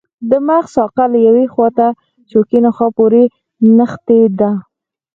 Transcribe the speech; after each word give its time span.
د 0.29 0.31
مغز 0.47 0.69
ساقه 0.75 1.03
له 1.13 1.19
یوې 1.27 1.45
خواته 1.53 1.87
شوکي 2.29 2.59
نخاع 2.65 2.89
پورې 2.97 3.23
نښتې 3.77 4.21
ده. 4.39 4.51